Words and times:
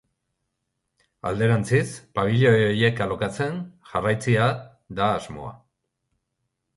Alderantziz, 1.31 1.83
pabilioi 2.19 2.63
horiek 2.69 3.01
alokatzen 3.07 3.59
jarraitzea 3.91 4.47
da 5.01 5.11
asmoa. 5.19 5.53